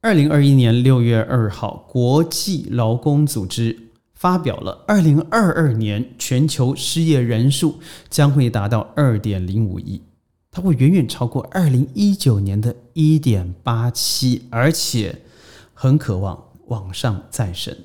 [0.00, 3.76] 二零二一年六月二号，国际劳工组织
[4.14, 10.00] 发表了二零二二年全球失业人数将会达到二点零五亿，
[10.52, 15.22] 它会远远超过二零一九年的一点八七，而且
[15.74, 17.76] 很渴望往上再升。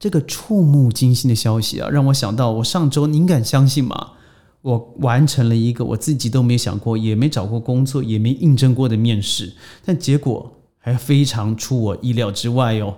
[0.00, 4.14] 这个触目惊心的消息啊，让我想到我上周，您敢相信吗？
[4.62, 9.52] 我完成了一个我自己都没想过、也没找过工作、也没应征过的面试，
[9.84, 10.53] 但结果。
[10.86, 12.94] 还非常出我意料之外哟！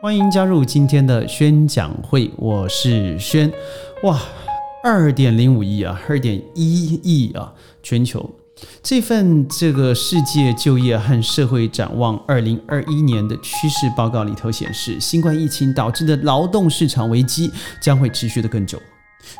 [0.00, 3.52] 欢迎加入今天的宣讲会，我是轩。
[4.04, 4.18] 哇，
[4.82, 8.37] 二点零五亿啊，二点一亿啊，全球。
[8.82, 18.80] 这份这个世界就业和社会展望二零二一年的趋势报告里头显示，新冠疫情导致的劳动市场危机将会持续的更久。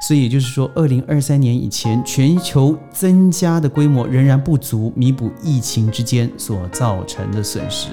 [0.06, 7.88] 所以也就是说，二零二三年以前，全球增加的规模仍然不足弥补疫情之间所造成的损失。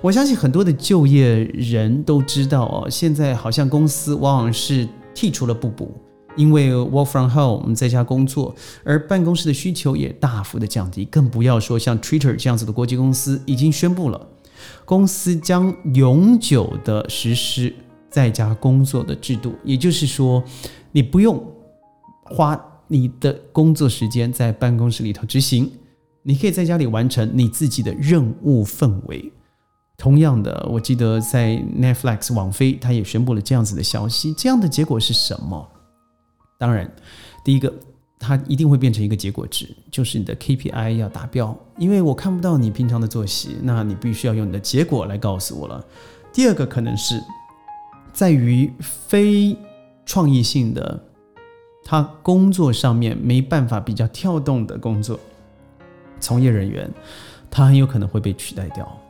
[0.00, 5.94] 我相信很多的就业人都知道哦，现在好像公司往往是剔除了不补。
[6.38, 14.26] 因为 work from home，我们在家工作，而办公室的需求也大幅的降低，更不要说像 Twitter 这样子的国际公司已经宣布了，
[14.84, 17.74] 公司将永久的实施
[18.08, 19.54] 在家工作的制度。
[19.64, 20.42] 也就是说，
[20.92, 21.44] 你不用
[22.24, 25.70] 花你的工作时间在办公室里头执行，
[26.22, 29.32] 你可以在家里完成你自己的任务氛围。
[29.96, 34.32] 同样的，我记得在 Netflix 网飞，它也宣布了这样子的消息。
[34.34, 35.68] 这样的结果是什么？
[36.58, 36.90] 当然，
[37.44, 37.72] 第一个，
[38.18, 41.56] 它一定会变成一个结果值，就是你的 KPI 要达标。
[41.76, 45.84] 因为我看不到你平常的作息，那你必须要用你的结果来告诉我了。
[46.32, 47.22] 第二个可能是
[48.12, 49.56] 在于非
[50.04, 51.00] 创意性的，
[51.84, 55.18] 他工作上面没办法比较跳动的工作，
[56.18, 56.90] 从业人员，
[57.48, 59.00] 他很有可能会被取代掉。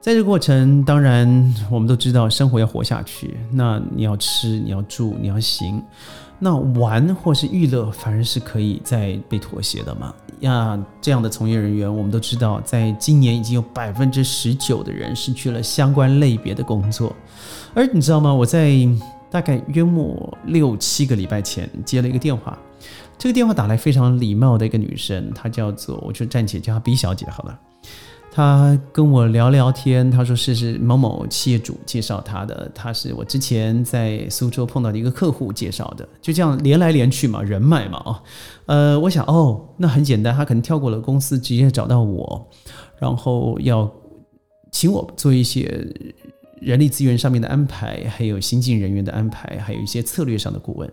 [0.00, 5.82] 在这个过程，当然我们都知道，生活要活下去，那你要吃，你要住，你要行。
[6.38, 10.14] 那玩或是娱乐反而是可以再被妥协的嘛？
[10.40, 17.14] 呀，这样的从业人员，我们都知道，在今年已经有百分之十九的人失去了相关类别的工作。
[17.74, 18.32] 而你知道吗？
[18.32, 18.72] 我在
[19.30, 22.58] 大概约莫六七个礼拜前接了一个电话，
[23.18, 27.60] 这个电话打来非常礼貌的一个女生，她叫做，我就暂且叫她 B 小姐好了。
[28.32, 38.22] 他跟我聊聊天，他说是是某某企业主介绍他的，他是我之前在苏州碰到的一个客户介绍的，就这样连来连去嘛，人脉嘛啊，
[38.66, 42.48] 呃，我想哦，那很简单，他可能跳过了公司，直接找到我，
[43.00, 43.90] 然后要
[44.70, 45.84] 请我做一些
[46.60, 50.88] 人力资源上面的安排，还有新进人员的安排，还有一些策略上的顾问。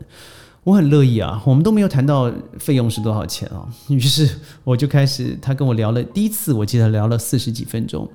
[0.67, 2.29] 我很乐意啊，我们都没有谈到
[2.59, 4.29] 费用是多少钱啊， 于是
[4.66, 8.05] 我就开始，他跟我聊了第一次，我记得聊了四十几分钟，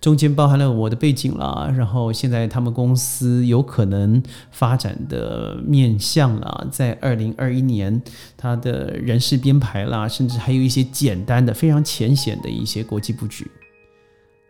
[0.00, 4.20] 中间包含了我的背景啦，然后现在他们公司有可能
[4.50, 8.02] 发展的面向啦，在二零二一年
[8.36, 13.48] 他的人事编排啦，甚至还有一些简单的、非常浅显的一些国际布局。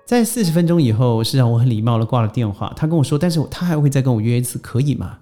[0.07, 5.19] 在四十分钟以后，是让我很礼貌的挂了电话，他跟我说，但是他还会再跟我约一次，可以吗？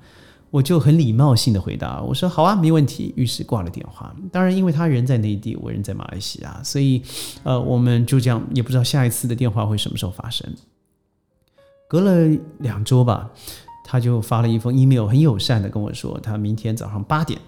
[0.50, 3.12] 我就很礼貌性的回答，我说好啊，没问题。
[3.16, 4.14] 于是挂了电话。
[4.32, 7.02] 当然，因为他人在内地，我人在马来西亚，所以
[7.42, 10.48] 呃，我们就这样，也不知道下一次的电话会什么时候发生。
[11.88, 13.30] 隔了两周吧，
[13.84, 17.40] 他就发了一封 email，很友善的跟我说，他明天早上八点。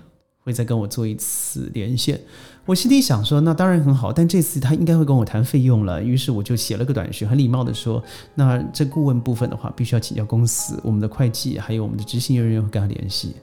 [0.42, 2.18] 会再跟我做一次连线，
[2.64, 6.02] 我心里想说，那当然很好，但这次他应该会跟我谈费用了。
[6.02, 8.02] 于是我就写了个短讯，很礼貌的说，
[8.34, 13.36] 那这顾问部分的话，必须要请教公司，我们的会计还有我们的执行人员会跟他联系。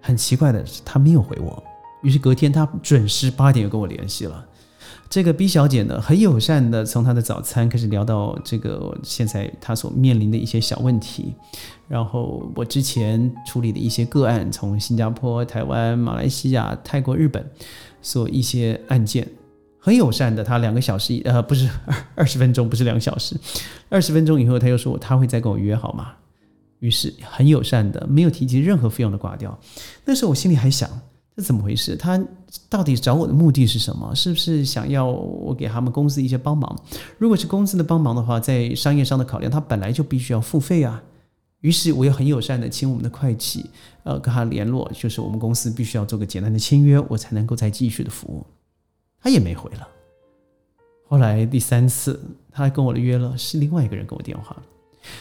[0.00, 1.62] 很奇怪的是，他没有回我。
[2.02, 4.44] 于是隔天他准时八点又跟我联系了。
[5.08, 11.32] 这个 B 小姐呢，很友善的从她的早餐开始聊到这个现在她所面临的一些小问题，
[11.88, 17.48] 然后我之前处理的一些个案，从新加坡、台湾、马来西亚、泰国、日本，
[18.02, 19.26] 所一些案件，
[19.78, 21.68] 很友善的，她两个小时呃不是
[22.14, 23.36] 二十分钟，不是两个小时，
[23.88, 26.12] 二十分钟以后，她又说她会再跟我约好吗？
[26.80, 29.58] 于是很友善的，没有提及任何费用的挂掉。
[30.04, 30.90] 那时候我心里还想。
[31.36, 31.94] 这怎么回事？
[31.96, 32.18] 他
[32.66, 34.14] 到底找我的目的是什么？
[34.14, 36.74] 是不是想要我给他们公司一些帮忙？
[37.18, 41.02] 如果是公司的帮忙的话，在商业上的考量，他本来就必须要付费啊。
[41.60, 43.68] 于是我又很友善的请我们的会计，
[44.04, 48.46] 呃，跟他联络，就是我们公司必须要做个简单的签约，我才能够再继续的服务。
[49.20, 49.86] 他也没回了。
[51.08, 52.18] 后来第三次，
[52.50, 54.56] 他跟我的约了，是另外一个人给我电话。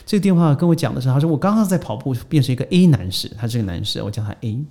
[0.06, 4.65] 这个电话跟我讲的是，他说我刚刚在跑步，变成一个 A 男士，他是个男士，我叫他 A。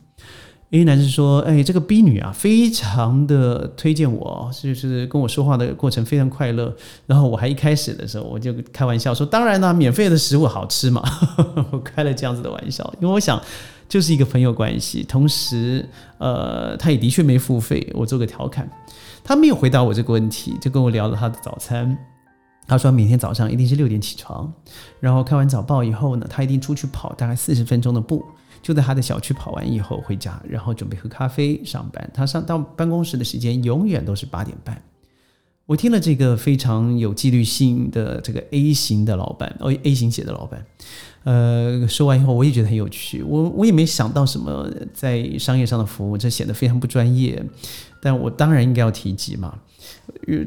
[0.74, 6.74] A 男士说：“哎，这个 B 女啊，非常的推荐我，就是跟我说话的过程非常快乐。
[7.06, 11.00] 然后我还一开始的时候，我就开玩笑说，当然啦，免费的食物好吃嘛，
[11.70, 13.40] 我开了这样子的玩笑，因为我想
[13.88, 15.04] 就是一个朋友关系。
[15.04, 15.88] 同时，
[16.18, 18.68] 呃，他也的确没付费，我做个调侃。
[19.22, 21.96] 他没有回答我这个问题，就跟我聊了他的早餐。
[22.66, 24.52] 他说每天早上一定是六点起床，
[24.98, 28.24] 然后看完早报以后呢，他一定出去跑大概四十分钟的步。”
[28.64, 32.10] 就在他的小区跑完以后回家，然后准备喝咖啡上班。
[32.14, 34.82] 他上到办公室的时间永远都是八点半。
[35.66, 40.64] 我听了这个非常有纪律性的这个 A 型的老板，哦 A 型写的老板，
[41.24, 43.22] 呃，说完以后我也觉得很有趣。
[43.22, 47.44] 我我也没想到什么在商业上的服务，这显得非常不专业。
[48.00, 49.58] 但我当然应该要提及嘛。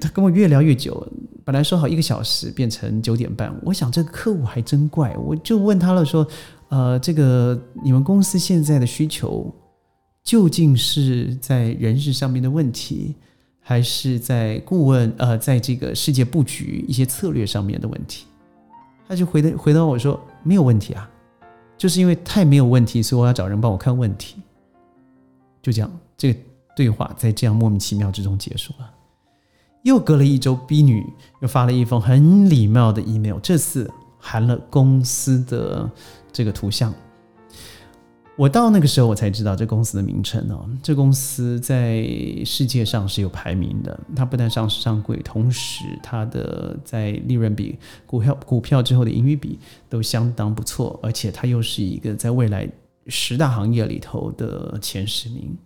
[0.01, 1.07] 他跟我越聊越久，
[1.43, 3.55] 本来说好一个小时，变成九点半。
[3.63, 6.27] 我想这个客户还真怪，我就问他了说。
[6.69, 9.49] 呃，这个你们公司现在的需求
[10.23, 13.15] 究竟是在人事上面的问题，
[13.61, 18.25] 还是在顾问呃，在这个世界布局一些策略上面的问题？
[19.07, 21.09] 他就回答回答我说没有问题啊，
[21.77, 24.35] 就是因为太没有问题，所以我要找人帮我看问题。
[25.61, 26.39] 就这样，这个
[26.75, 28.91] 对话在这样莫名其妙之中结束了。
[29.83, 31.05] 又隔了一周，B 女
[31.41, 35.89] 又发了一封很礼貌的 email，这次含了公司的。
[36.31, 36.94] 这个图像，
[38.35, 40.69] 我到那个时候我才知道这公司的名称哦。
[40.83, 42.07] 这公司在
[42.45, 49.57] 世界上是有排名的，它不但上市上柜，同时它的在利润比、股票股票之后的盈余比
[49.89, 52.69] 都相当不错，而且它又是一个在未来
[53.07, 55.57] 十大行业里头的前十名。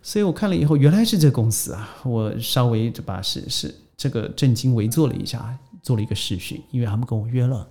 [0.00, 1.96] 所以我看了以后，原来是这公司啊！
[2.04, 7.68] 我稍微就把是是这个震惊围坐了一下，做了一个试训，因为他们跟我约了。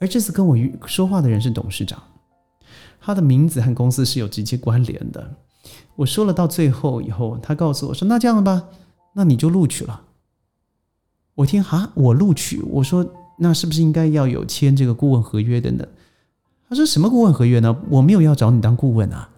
[0.00, 0.56] 而这次跟我
[0.86, 2.02] 说话的人是董事长，
[3.00, 5.36] 他的名字和公司是有直接关联的。
[5.94, 8.64] 我说了到最后以后，他告诉我说：“那这样吧，
[9.12, 10.04] 那你就录取了。”
[11.36, 12.60] 我听哈，我录取。
[12.62, 13.06] 我说
[13.38, 15.86] ：“那是不是应该要有签这个顾问合约的呢？”
[16.68, 17.76] 他说：“什么顾问合约呢？
[17.90, 19.28] 我没有要找你当顾问啊，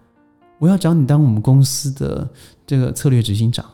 [0.59, 2.29] 我要找你当我们公司的
[2.65, 3.65] 这个策略执行长。”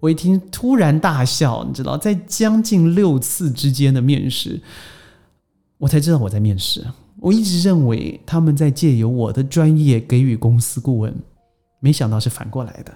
[0.00, 4.62] 我一听突然大笑，你知道，在将近六次之间的面试。
[5.78, 6.84] 我才知道我在面试。
[7.20, 11.14] 我一直认为他们在借由我的专业给予公司顾问，
[11.80, 12.92] 没想到是反过来的。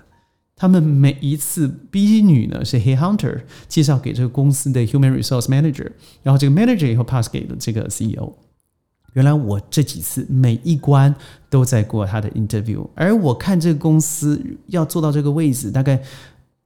[0.57, 5.93] 他们每一次 B 女呢是 Hey Hunter 介绍给这个公司的 Human Resource Manager，
[6.23, 8.33] 然后这个 Manager 以后 pass 给了这个 CEO。
[9.15, 11.15] 原来我这几次每一关
[11.49, 16.03] 都在过他的 interview，而我看这个公司要做到这个位置，大概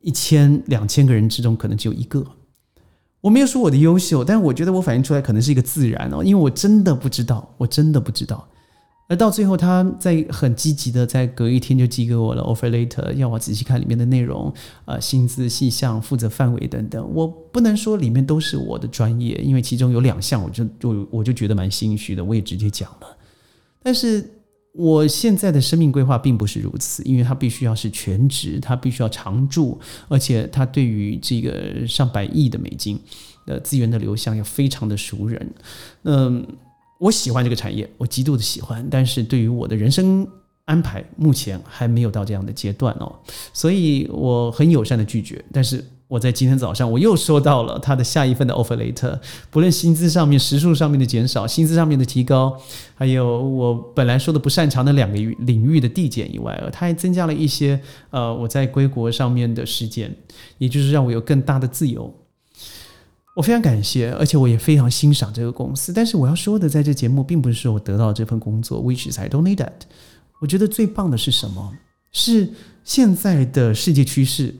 [0.00, 2.26] 一千两千个人之中，可能只有一个。
[3.22, 8.46] 我没有说我的优秀，但是我觉得我反映出来可能是一个自然哦，因为我真的不知道，我真的不知道。
[9.08, 14.52] 而到最后，他在很积极的在隔一天就寄给我了 offer letter，要我仔细看里面的内容，
[14.84, 17.10] 呃，薪资细项、负责范围等等。
[17.14, 23.16] 我不能说里面都是我的专业，因为其中有两项，我就就我就觉得蛮心虚的，我也直接讲了。
[23.82, 24.28] 但是。
[24.72, 29.78] 我现在的生命规划并不是如此，因为他必须要是全职，他必须要常驻，
[30.08, 32.98] 而且他对于这个上百亿的美金
[33.46, 35.54] 的资源的流向要非常的熟人。
[36.04, 36.46] 嗯，
[36.98, 40.26] 我喜欢这个产业，我极度的喜欢，但是对于我的人生
[40.64, 43.14] 安排，目前还没有到这样的阶段哦，
[43.52, 45.84] 所以我很友善的拒绝，但是。
[46.12, 49.18] 我在今天早上，我又收到了他的下一份的 offer letter。
[49.50, 52.54] 不论薪资上面、时数上面的减少、薪资上面的提高，
[52.94, 60.14] 还有我本来说的不擅长的两个领域的递减以外，他还增加了一些呃我在归国上面的时间，
[60.58, 62.14] 也就是让我有更大的自由。
[63.34, 65.94] 我非常感谢，而且我也非常欣赏这个公司。
[65.94, 69.72] 但是我要说的，在这节目并不是说我得到这份工作，which is I don't need that。
[70.42, 71.72] 我觉得最棒的是什么？
[72.12, 72.50] 是
[72.84, 74.54] 现在的世界趋势。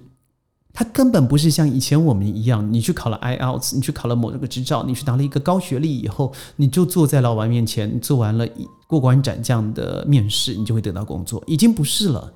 [0.75, 8.49] 它根本不是像以前我们一样，你去考了 IELTS，你去考了某一个执照，你去拿了一个高学历以后，你就坐在老板面前做完了
[8.87, 12.33] 过关斩将的面试，你就会得到工作，已经不是了。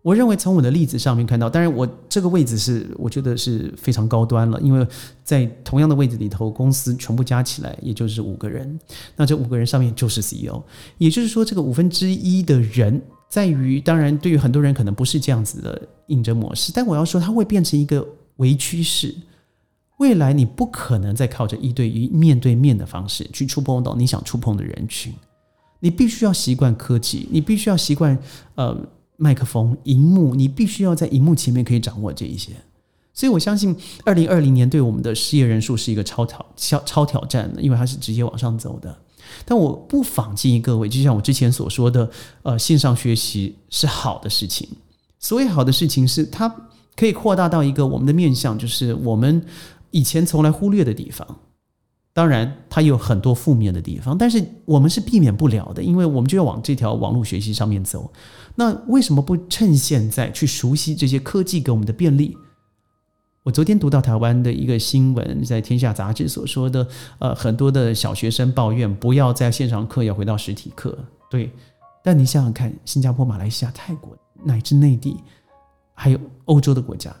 [0.00, 4.86] 我认为从我的例子上面看到，当然我这个位置是我觉得是非常高端了，因为
[5.22, 8.78] 在同样的位置里头，公司全部加起来也就是五个人，
[9.16, 10.62] 那这五个人上面就是 CEO，
[10.98, 13.02] 也就是说这个五分之一的人。
[13.28, 19.14] 在于，当然，对于很多人可能不是这样子的应征模式，但我要说，它会变成一个微趋势。
[19.98, 25.12] 未来你不可能再靠着一对一、面对面的方式去触碰到你想触碰的人群，
[25.78, 28.18] 你必须要习惯科技，你必须要习惯
[28.56, 28.76] 呃
[29.16, 32.52] 麦克风、荧幕，你必须要在荧幕前面可以掌握这一些。
[33.12, 38.98] 所以我相信，二零二零年对我们的失业人数是一个超挑、超超挑战的，因为它是直接往上走的。
[39.44, 42.10] 但我不妨建议各位，就像我之前所说的，
[42.42, 44.68] 呃，线上学习是好的事情。
[45.18, 46.54] 所谓好的事情，是它
[46.96, 49.44] 可以扩大到一个我们的面向，就是我们
[49.90, 51.26] 以前从来忽略的地方。
[52.12, 58.12] 当然，它有很多负面的地方，但是我们是避免不了的，因为我们就要往这条网络学习上面走。
[58.54, 62.36] 那为什么不趁现在去熟悉这些科技给我们的便利？
[63.44, 70.96] 我昨天读到台湾的一个新闻，在《天下》杂志所说的，呃，很多的小学生抱怨不要在线上课，要回到实体课。
[71.28, 71.50] 对，
[72.02, 75.18] 但你想想看，新加坡、马来西亚、泰国乃至内地，
[75.92, 77.14] 还有欧洲的国家，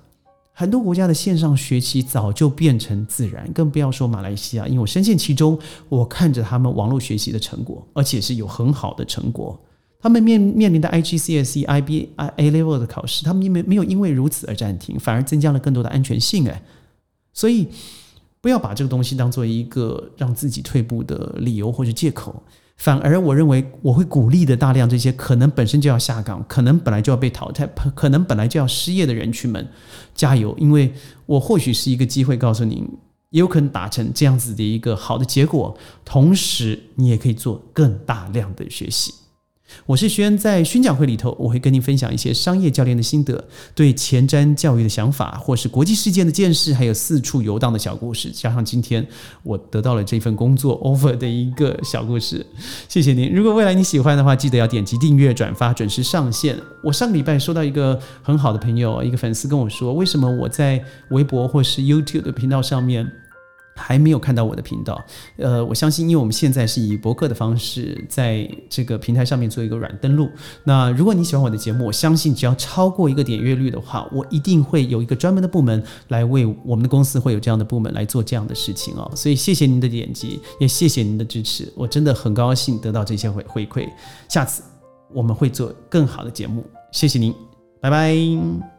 [0.54, 5.58] 很多国家的线上学习早就变成自然，更不要说马来西亚，因为我深陷其中，
[5.90, 9.62] 我看着他们网络学习的成果，而且是有很好的成果。
[10.04, 16.46] 他们面面临的 IGCSE、IB、A Level 的考试，他们因为没有因为如此而暂停，反而增加了更多的安全性。
[16.46, 16.62] 哎，
[17.32, 17.68] 所以
[18.42, 22.42] 不要把这个东西当做一个让自己退步的理由或者借口，
[22.76, 29.66] 反而我认为我会鼓励的大量这些可能本身就要下岗、可能本来就要被淘汰、可能本来就要失业的人群们
[30.14, 30.92] 加油，因为
[31.24, 32.86] 我或许是一个机会，告诉您
[33.30, 39.14] 也有可能达成这样子的一个好的结果，同时你也可以做更大量的学习。
[39.86, 49.06] 我是轩，在宣讲会里头，我会跟您分享一些商业教练的心得，对前瞻教育的想法，或是国际事件的见识，还有四处游荡的小故事，加上今天
[49.42, 52.44] 我得到了这份工作 offer 的一个小故事。
[52.88, 53.30] 谢谢您！
[53.32, 56.58] 如果未来你喜欢的话，记得要点击订阅、转发、准时上线。
[56.82, 63.10] 我上个礼拜收到一个很好的朋友，一个粉丝跟我说，为什么我在微博或是 YouTube 的频道上面？
[63.74, 65.04] 还没有看到我的频道，
[65.36, 70.30] 呃，我相信，因为我们现在是以博客的方式在这个平台上面做一个软登录。
[70.62, 79.10] 那如果你喜欢我的节目，我相信只要超过一个点阅率的话，我一定会有一个专门的部门来为我们的公司会有这样的部门来做这样的事情哦。
[79.14, 83.88] 所以谢谢您的点击，也谢谢您的支持，我真的很高兴得到这些回回馈。
[84.28, 84.62] 下次
[85.12, 87.34] 我们会做更好的节目，谢谢您，
[87.80, 88.73] 拜拜。